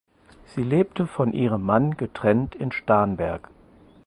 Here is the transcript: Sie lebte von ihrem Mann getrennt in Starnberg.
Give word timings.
Sie 0.47 0.63
lebte 0.63 1.05
von 1.05 1.31
ihrem 1.31 1.61
Mann 1.61 1.95
getrennt 1.95 2.55
in 2.55 2.71
Starnberg. 2.71 3.51